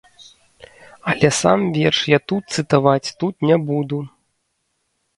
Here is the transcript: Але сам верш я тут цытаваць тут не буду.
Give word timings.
Але 1.11 1.29
сам 1.41 1.59
верш 1.77 1.99
я 2.15 2.19
тут 2.33 2.43
цытаваць 2.59 3.13
тут 3.25 3.35
не 3.51 3.57
буду. 3.71 4.05